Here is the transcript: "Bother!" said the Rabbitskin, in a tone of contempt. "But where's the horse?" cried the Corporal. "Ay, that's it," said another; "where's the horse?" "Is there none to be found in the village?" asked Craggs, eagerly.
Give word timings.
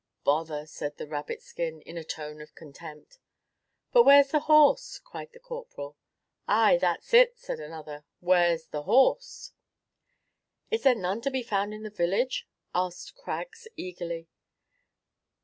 "Bother!" 0.23 0.65
said 0.65 0.97
the 0.97 1.05
Rabbitskin, 1.05 1.83
in 1.83 1.95
a 1.95 2.03
tone 2.03 2.41
of 2.41 2.55
contempt. 2.55 3.19
"But 3.91 4.01
where's 4.03 4.29
the 4.31 4.39
horse?" 4.39 4.97
cried 4.97 5.31
the 5.31 5.39
Corporal. 5.39 5.95
"Ay, 6.47 6.77
that's 6.79 7.13
it," 7.13 7.37
said 7.37 7.59
another; 7.59 8.03
"where's 8.19 8.65
the 8.69 8.81
horse?" 8.81 9.51
"Is 10.71 10.81
there 10.81 10.95
none 10.95 11.21
to 11.21 11.29
be 11.29 11.43
found 11.43 11.75
in 11.75 11.83
the 11.83 11.91
village?" 11.91 12.47
asked 12.73 13.13
Craggs, 13.13 13.67
eagerly. 13.77 14.27